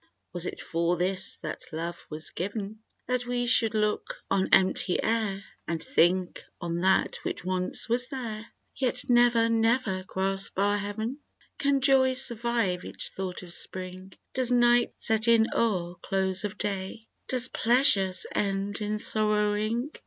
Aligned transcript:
Was 0.33 0.47
it 0.47 0.59
for 0.59 0.97
this 0.97 1.35
that 1.43 1.71
Love 1.71 2.07
was 2.09 2.31
given? 2.31 2.79
That 3.05 3.27
we 3.27 3.45
should 3.45 3.75
look 3.75 4.23
on 4.31 4.49
empty 4.51 4.97
air 5.03 5.43
And 5.67 5.83
think 5.83 6.43
on 6.59 6.77
that 6.77 7.17
which 7.17 7.45
once 7.45 7.87
was 7.87 8.07
there, 8.07 8.47
Yet 8.75 9.07
never, 9.09 9.47
never 9.47 10.03
grasp 10.07 10.57
our 10.57 10.77
heaven? 10.79 11.19
Can 11.59 11.81
Joy 11.81 12.13
survive 12.15 12.83
each 12.83 13.09
thought 13.09 13.43
of 13.43 13.53
Spring? 13.53 14.13
Does 14.33 14.51
Night 14.51 14.91
set 14.97 15.27
in 15.27 15.45
e'er 15.55 15.93
close 16.01 16.45
of 16.45 16.57
Day? 16.57 17.05
Does 17.27 17.49
Pleasure 17.49 18.11
end 18.33 18.81
in 18.81 18.97
sorrowing? 18.97 19.91